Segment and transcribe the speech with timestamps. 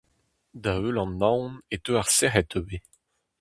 [0.63, 2.87] Da-heul an naon e teu ar sec'hed ivez!